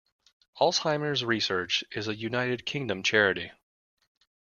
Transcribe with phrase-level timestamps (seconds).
[0.59, 3.51] Alzheimer's Research is a United Kingdom charity.